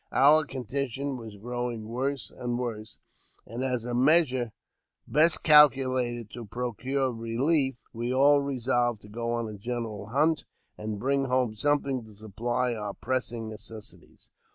Our 0.13 0.47
condition 0.47 1.15
was 1.15 1.37
growing 1.37 1.87
worse 1.87 2.31
and 2.31 2.57
worse; 2.57 2.97
and, 3.45 3.63
as 3.63 3.85
a 3.85 3.93
measure 3.93 4.51
best 5.07 5.43
calculated 5.43 6.31
to 6.31 6.45
procure 6.47 7.11
relief, 7.11 7.77
we 7.93 8.11
all 8.11 8.41
resolved 8.41 9.03
to 9.03 9.09
go 9.09 9.31
on 9.33 9.47
a 9.47 9.59
general 9.59 10.07
hunt, 10.07 10.45
and 10.75 10.97
bring 10.97 11.25
home 11.25 11.53
something 11.53 12.03
to 12.03 12.15
supply 12.15 12.73
our 12.73 12.95
pressing 12.95 13.47
necessities. 13.47 14.31